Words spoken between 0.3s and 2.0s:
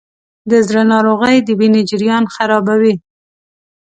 د زړه ناروغۍ د وینې